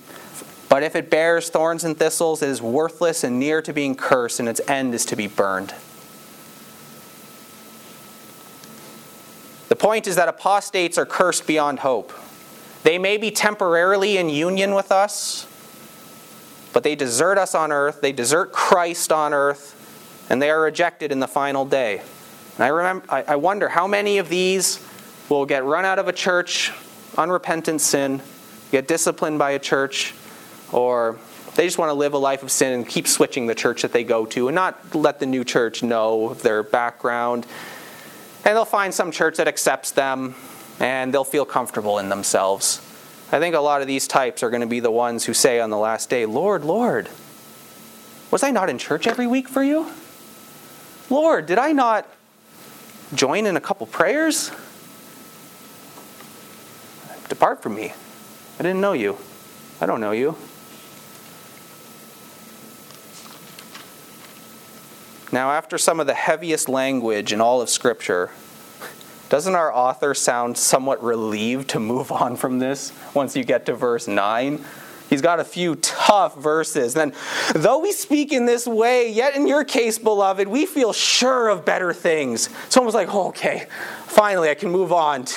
[0.68, 4.40] but if it bears thorns and thistles, it is worthless and near to being cursed,
[4.40, 5.74] and its end is to be burned.
[9.68, 12.12] The point is that apostates are cursed beyond hope.
[12.82, 15.46] They may be temporarily in union with us,
[16.72, 19.78] but they desert us on earth, they desert Christ on earth,
[20.28, 22.02] and they are rejected in the final day.
[22.56, 24.78] And I, remember, I, I wonder how many of these
[25.28, 26.72] will get run out of a church,
[27.16, 28.22] unrepentant sin,
[28.70, 30.14] get disciplined by a church,
[30.72, 31.18] or
[31.54, 33.92] they just want to live a life of sin and keep switching the church that
[33.92, 37.46] they go to and not let the new church know their background.
[38.44, 40.34] And they'll find some church that accepts them
[40.80, 42.80] and they'll feel comfortable in themselves.
[43.30, 45.60] I think a lot of these types are going to be the ones who say
[45.60, 47.08] on the last day, Lord, Lord,
[48.30, 49.90] was I not in church every week for you?
[51.10, 52.06] Lord, did I not
[53.14, 54.50] join in a couple prayers?
[57.32, 57.94] Depart from me.
[58.58, 59.16] I didn't know you.
[59.80, 60.36] I don't know you.
[65.32, 68.32] Now, after some of the heaviest language in all of Scripture,
[69.30, 73.72] doesn't our author sound somewhat relieved to move on from this once you get to
[73.72, 74.62] verse 9?
[75.08, 76.92] He's got a few tough verses.
[76.92, 77.14] Then,
[77.54, 81.64] though we speak in this way, yet in your case, beloved, we feel sure of
[81.64, 82.50] better things.
[82.66, 83.68] It's almost like, oh, okay,
[84.04, 85.24] finally I can move on.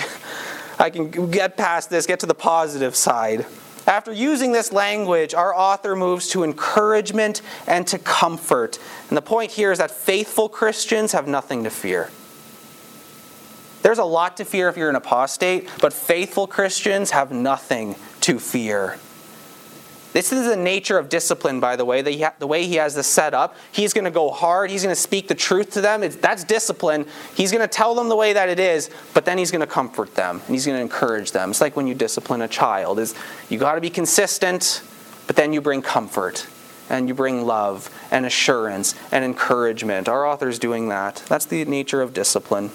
[0.80, 3.46] I can get past this, get to the positive side.
[3.88, 8.80] After using this language, our author moves to encouragement and to comfort.
[9.10, 12.10] And the point here is that faithful Christians have nothing to fear.
[13.84, 18.40] There's a lot to fear if you're an apostate, but faithful Christians have nothing to
[18.40, 18.98] fear.
[20.16, 22.02] This is the nature of discipline, by the way.
[22.02, 23.54] The, the way he has this set up.
[23.74, 24.72] He's going to go hard.
[24.72, 26.04] He's going to speak the truth to them.
[26.04, 27.06] It's, that's discipline.
[27.36, 29.68] He's going to tell them the way that it is, but then he's going to
[29.68, 31.50] comfort them and he's going to encourage them.
[31.50, 32.98] It's like when you discipline a child.
[32.98, 33.14] Is
[33.50, 34.84] you got to be consistent,
[35.28, 36.48] but then you bring comfort
[36.90, 40.08] and you bring love and assurance and encouragement.
[40.08, 41.26] Our author's doing that.
[41.28, 42.72] That's the nature of discipline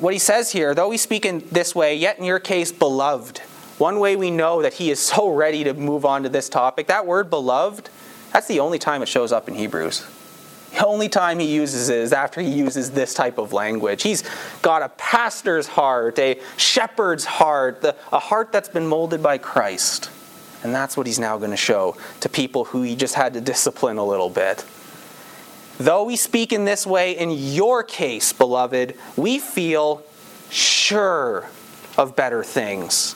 [0.00, 3.40] what he says here, though we speak in this way, yet in your case, beloved.
[3.78, 6.86] One way we know that he is so ready to move on to this topic,
[6.86, 7.88] that word beloved,
[8.32, 10.06] that's the only time it shows up in Hebrews.
[10.72, 14.02] The only time he uses it is after he uses this type of language.
[14.02, 14.24] He's
[14.60, 20.10] got a pastor's heart, a shepherd's heart, a heart that's been molded by Christ.
[20.64, 23.40] And that's what he's now going to show to people who he just had to
[23.40, 24.64] discipline a little bit.
[25.78, 30.02] Though we speak in this way, in your case, beloved, we feel
[30.50, 31.48] sure
[31.96, 33.14] of better things.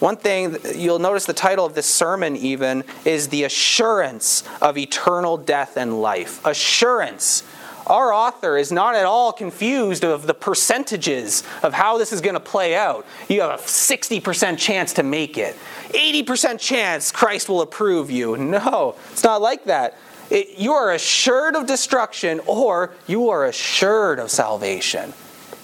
[0.00, 5.36] One thing you'll notice the title of this sermon, even, is The Assurance of Eternal
[5.36, 6.44] Death and Life.
[6.44, 7.44] Assurance
[7.86, 12.34] our author is not at all confused of the percentages of how this is going
[12.34, 13.04] to play out.
[13.28, 15.56] You have a 60% chance to make it,
[15.88, 18.36] 80% chance Christ will approve you.
[18.36, 19.98] No, it's not like that.
[20.30, 25.12] It, you are assured of destruction or you are assured of salvation.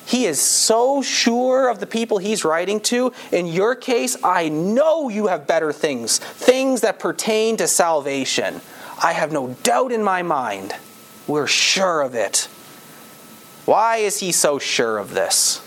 [0.06, 3.12] He is so sure of the people he's writing to.
[3.32, 8.60] In your case, I know you have better things, things that pertain to salvation.
[9.02, 10.76] I have no doubt in my mind.
[11.26, 12.48] We're sure of it.
[13.64, 15.60] Why is he so sure of this?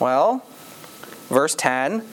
[0.00, 0.42] Well,
[1.28, 2.08] verse 10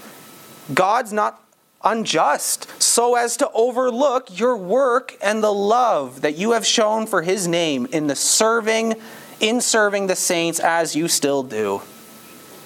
[0.73, 1.41] God's not
[1.81, 7.21] unjust so as to overlook your work and the love that you have shown for
[7.21, 8.95] his name in the serving
[9.39, 11.81] in serving the saints as you still do.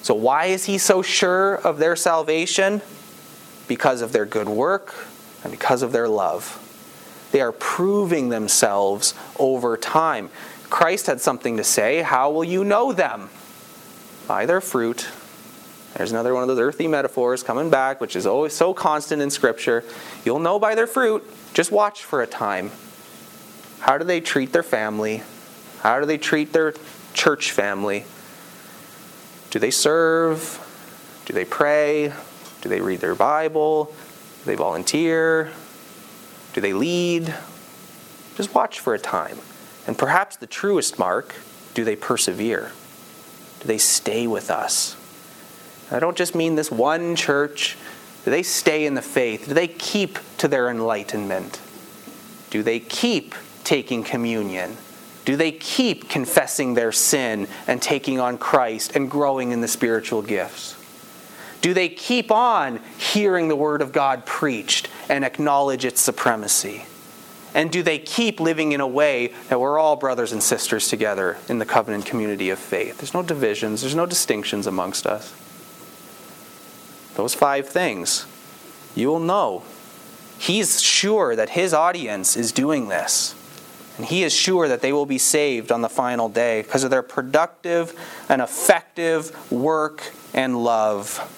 [0.02, 2.82] So why is he so sure of their salvation?
[3.68, 4.94] Because of their good work
[5.42, 6.60] and because of their love.
[7.32, 10.30] They are proving themselves over time.
[10.70, 12.02] Christ had something to say.
[12.02, 13.30] How will you know them?
[14.28, 15.08] By their fruit.
[15.96, 19.30] There's another one of those earthy metaphors coming back, which is always so constant in
[19.30, 19.84] Scripture.
[20.24, 21.24] You'll know by their fruit.
[21.54, 22.72] Just watch for a time.
[23.80, 25.22] How do they treat their family?
[25.84, 26.72] How do they treat their
[27.12, 28.06] church family?
[29.50, 30.58] Do they serve?
[31.26, 32.10] Do they pray?
[32.62, 33.84] Do they read their Bible?
[33.84, 35.52] Do they volunteer?
[36.54, 37.34] Do they lead?
[38.34, 39.36] Just watch for a time.
[39.86, 41.34] And perhaps the truest mark
[41.74, 42.72] do they persevere?
[43.60, 44.96] Do they stay with us?
[45.90, 47.76] I don't just mean this one church.
[48.24, 49.48] Do they stay in the faith?
[49.48, 51.60] Do they keep to their enlightenment?
[52.48, 54.78] Do they keep taking communion?
[55.24, 60.22] Do they keep confessing their sin and taking on Christ and growing in the spiritual
[60.22, 60.76] gifts?
[61.62, 66.84] Do they keep on hearing the Word of God preached and acknowledge its supremacy?
[67.54, 71.38] And do they keep living in a way that we're all brothers and sisters together
[71.48, 72.98] in the covenant community of faith?
[72.98, 75.32] There's no divisions, there's no distinctions amongst us.
[77.14, 78.26] Those five things,
[78.94, 79.62] you will know.
[80.36, 83.36] He's sure that his audience is doing this.
[83.96, 86.90] And he is sure that they will be saved on the final day because of
[86.90, 91.30] their productive and effective work and love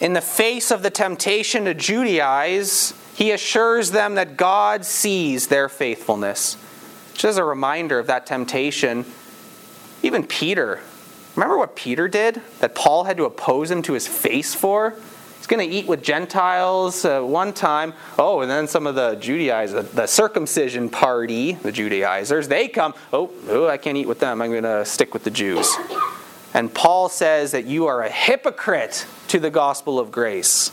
[0.00, 5.68] in the face of the temptation to Judaize, he assures them that God sees their
[5.68, 6.56] faithfulness.
[7.14, 9.04] Just as a reminder of that temptation,
[10.02, 10.80] even Peter,
[11.34, 14.94] remember what Peter did that Paul had to oppose him to his face for?
[15.38, 17.94] He's going to eat with Gentiles uh, one time.
[18.18, 22.92] Oh, and then some of the Judaizers, the circumcision party, the Judaizers, they come.
[23.12, 24.42] Oh, oh I can't eat with them.
[24.42, 25.74] I'm going to stick with the Jews.
[26.54, 30.72] And Paul says that you are a hypocrite to the gospel of grace,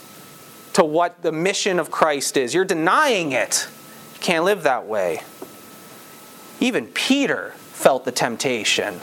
[0.73, 2.53] to what the mission of Christ is.
[2.53, 3.67] You're denying it.
[4.15, 5.21] You can't live that way.
[6.59, 9.01] Even Peter felt the temptation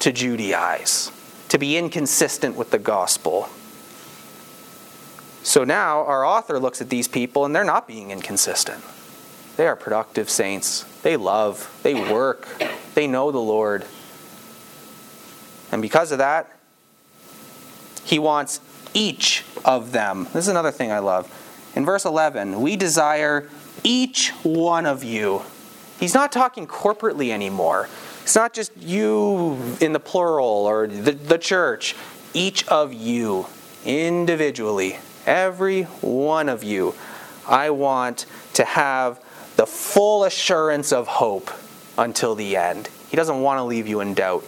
[0.00, 1.12] to Judaize,
[1.48, 3.48] to be inconsistent with the gospel.
[5.48, 8.84] So now our author looks at these people and they're not being inconsistent.
[9.56, 10.84] They are productive saints.
[11.00, 12.46] They love, they work,
[12.92, 13.86] they know the Lord.
[15.72, 16.54] And because of that,
[18.04, 18.60] he wants
[18.92, 20.24] each of them.
[20.34, 21.26] This is another thing I love.
[21.74, 23.48] In verse 11, we desire
[23.82, 25.40] each one of you.
[25.98, 27.88] He's not talking corporately anymore.
[28.22, 31.96] It's not just you in the plural or the, the church.
[32.34, 33.46] Each of you,
[33.86, 34.98] individually,
[35.28, 36.94] every one of you,
[37.46, 39.22] I want to have
[39.56, 41.50] the full assurance of hope
[41.98, 42.88] until the end.
[43.10, 44.44] He doesn't want to leave you in doubt.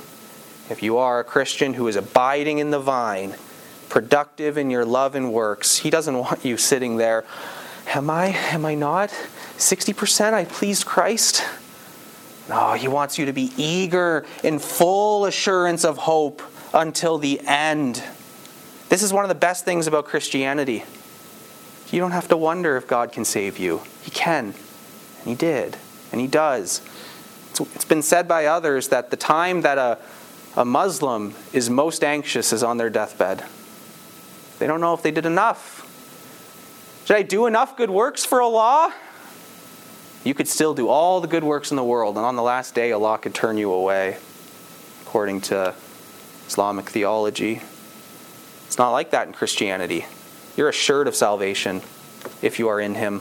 [0.71, 3.35] If you are a Christian who is abiding in the vine,
[3.89, 7.25] productive in your love and works, He doesn't want you sitting there.
[7.89, 8.29] Am I?
[8.29, 9.11] Am I not?
[9.59, 11.45] 60% I pleased Christ?
[12.49, 16.41] No, He wants you to be eager in full assurance of hope
[16.73, 18.03] until the end.
[18.91, 20.85] This is one of the best things about Christianity.
[21.91, 23.81] You don't have to wonder if God can save you.
[24.03, 24.47] He can.
[25.21, 25.79] And He did.
[26.13, 26.83] And He does.
[27.59, 29.99] It's been said by others that the time that a
[30.57, 33.45] a Muslim is most anxious is on their deathbed.
[34.59, 35.87] They don't know if they did enough.
[37.07, 38.95] Did I do enough good works for Allah?
[40.25, 42.75] You could still do all the good works in the world, and on the last
[42.75, 44.19] day, Allah could turn you away,
[45.03, 45.75] according to
[46.47, 47.63] Islamic theology.
[48.71, 50.07] It's not like that in Christianity.
[50.57, 51.83] You're assured of salvation
[52.41, 53.19] if you are in Him.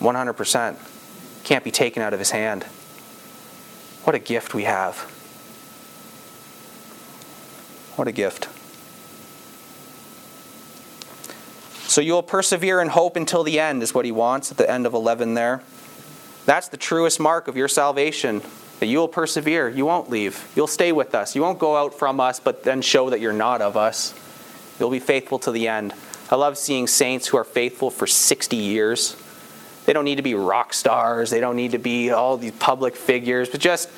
[0.00, 1.44] 100%.
[1.44, 2.64] Can't be taken out of His hand.
[4.02, 4.96] What a gift we have.
[7.94, 8.48] What a gift.
[11.88, 14.68] So you will persevere in hope until the end, is what he wants at the
[14.68, 15.62] end of 11 there.
[16.46, 18.42] That's the truest mark of your salvation,
[18.80, 19.68] that you will persevere.
[19.68, 20.50] You won't leave.
[20.56, 21.36] You'll stay with us.
[21.36, 24.14] You won't go out from us, but then show that you're not of us.
[24.78, 25.92] You'll be faithful to the end.
[26.30, 29.16] I love seeing saints who are faithful for 60 years.
[29.86, 32.94] They don't need to be rock stars, they don't need to be all these public
[32.94, 33.88] figures, but just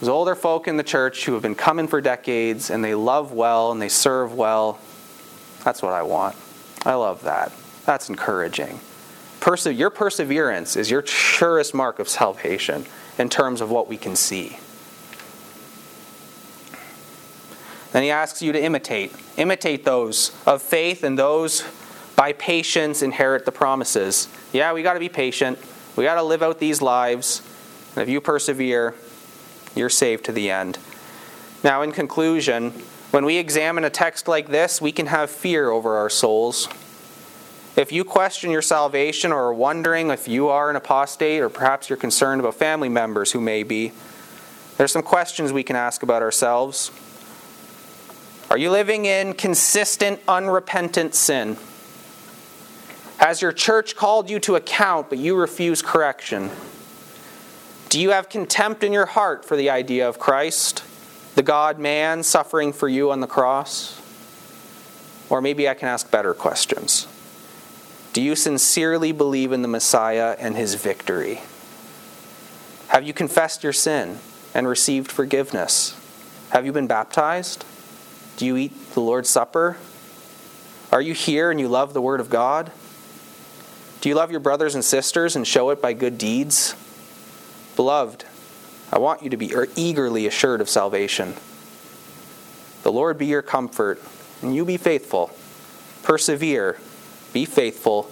[0.00, 3.32] those older folk in the church who have been coming for decades and they love
[3.32, 4.78] well and they serve well.
[5.64, 6.36] That's what I want.
[6.84, 7.52] I love that.
[7.86, 8.80] That's encouraging.
[9.40, 12.84] Perse- your perseverance is your surest mark of salvation
[13.18, 14.58] in terms of what we can see.
[17.92, 19.14] Then he asks you to imitate.
[19.36, 21.64] Imitate those of faith and those
[22.16, 24.28] by patience inherit the promises.
[24.52, 25.58] Yeah, we got to be patient.
[25.96, 27.42] We got to live out these lives.
[27.94, 28.94] And if you persevere,
[29.74, 30.78] you're saved to the end.
[31.62, 32.70] Now, in conclusion,
[33.10, 36.68] when we examine a text like this, we can have fear over our souls.
[37.76, 41.88] If you question your salvation or are wondering if you are an apostate or perhaps
[41.88, 43.92] you're concerned about family members who may be,
[44.76, 46.90] there's some questions we can ask about ourselves.
[48.52, 51.56] Are you living in consistent, unrepentant sin?
[53.16, 56.50] Has your church called you to account, but you refuse correction?
[57.88, 60.84] Do you have contempt in your heart for the idea of Christ?
[61.34, 63.98] the God man suffering for you on the cross?
[65.30, 67.08] Or maybe I can ask better questions.
[68.12, 71.40] Do you sincerely believe in the Messiah and his victory?
[72.88, 74.18] Have you confessed your sin
[74.52, 75.98] and received forgiveness?
[76.50, 77.64] Have you been baptized?
[78.42, 79.76] Do you eat the Lord's Supper?
[80.90, 82.72] Are you here and you love the Word of God?
[84.00, 86.74] Do you love your brothers and sisters and show it by good deeds?
[87.76, 88.24] Beloved,
[88.90, 91.34] I want you to be er-, eagerly assured of salvation.
[92.82, 94.02] The Lord be your comfort,
[94.42, 95.30] and you be faithful.
[96.02, 96.80] Persevere,
[97.32, 98.10] be faithful.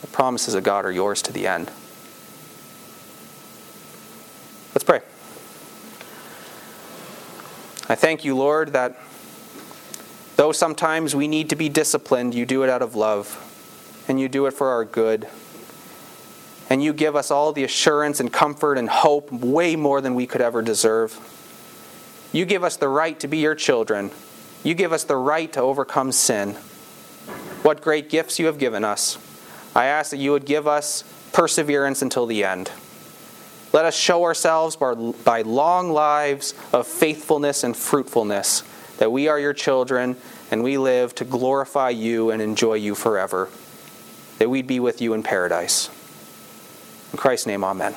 [0.00, 1.70] The promises of God are yours to the end.
[4.74, 5.00] Let's pray.
[7.90, 8.98] I thank you, Lord, that
[10.38, 13.44] though sometimes we need to be disciplined, you do it out of love,
[14.08, 15.28] and you do it for our good
[16.70, 20.26] and you give us all the assurance and comfort and hope way more than we
[20.26, 21.18] could ever deserve.
[22.32, 24.10] You give us the right to be your children.
[24.62, 26.52] You give us the right to overcome sin.
[27.62, 29.18] What great gifts you have given us.
[29.74, 32.70] I ask that you would give us perseverance until the end.
[33.72, 38.62] Let us show ourselves by long lives of faithfulness and fruitfulness
[38.98, 40.16] that we are your children
[40.50, 43.48] and we live to glorify you and enjoy you forever.
[44.38, 45.88] That we'd be with you in paradise.
[47.12, 47.94] In Christ's name, amen.